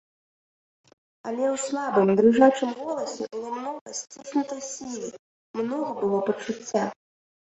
Але 1.27 1.43
ў 1.47 1.55
слабым 1.65 2.07
дрыжачым 2.19 2.71
голасе 2.79 3.23
было 3.35 3.51
многа 3.57 3.93
сціснутай 3.99 4.61
сілы, 4.71 5.07
многа 5.61 5.91
было 6.01 6.19
пачуцця. 6.31 6.83